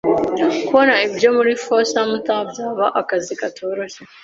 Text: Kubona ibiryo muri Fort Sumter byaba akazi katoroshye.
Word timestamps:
Kubona 0.65 0.93
ibiryo 1.05 1.29
muri 1.37 1.51
Fort 1.63 1.85
Sumter 1.91 2.41
byaba 2.51 2.85
akazi 3.01 3.33
katoroshye. 3.41 4.01